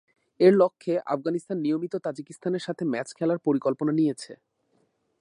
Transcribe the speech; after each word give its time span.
এর 0.39 0.53
লক্ষ্যে 0.53 0.93
আফগানিস্তান 1.05 1.57
নিয়মিত 1.57 1.93
তাজিকিস্তানের 2.05 2.65
সাথে 2.67 2.83
ম্যাচ 2.85 3.09
খেলার 3.17 3.39
পরিকল্পনা 3.47 3.93
নিয়েছে। 3.99 4.31